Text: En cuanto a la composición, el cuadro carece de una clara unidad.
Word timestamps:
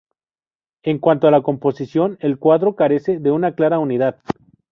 En 0.81 0.97
cuanto 0.97 1.27
a 1.27 1.29
la 1.29 1.43
composición, 1.43 2.17
el 2.21 2.39
cuadro 2.39 2.75
carece 2.75 3.19
de 3.19 3.29
una 3.29 3.53
clara 3.53 3.77
unidad. 3.77 4.19